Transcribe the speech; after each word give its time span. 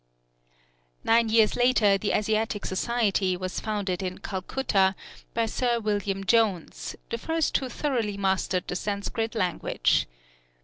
Nine 1.03 1.29
years 1.29 1.55
later 1.55 1.95
the 1.95 2.11
Asiatic 2.13 2.65
Society 2.65 3.37
was 3.37 3.59
founded 3.59 4.01
in 4.01 4.17
Calcutta 4.17 4.95
by 5.35 5.45
Sir 5.45 5.79
William 5.79 6.23
Jones, 6.25 6.95
the 7.11 7.19
first 7.19 7.55
who 7.57 7.69
thoroughly 7.69 8.17
mastered 8.17 8.67
the 8.67 8.75
Sanskrit 8.75 9.35
language. 9.35 10.07